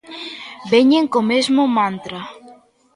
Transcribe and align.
Veñen 0.71 1.05
co 1.11 1.19
mesmo 1.31 1.61
mantra. 1.77 2.19